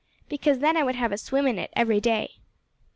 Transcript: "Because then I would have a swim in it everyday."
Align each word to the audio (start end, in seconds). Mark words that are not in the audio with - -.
"Because 0.27 0.57
then 0.57 0.75
I 0.75 0.81
would 0.83 0.95
have 0.95 1.11
a 1.11 1.15
swim 1.19 1.45
in 1.45 1.59
it 1.59 1.69
everyday." 1.75 2.37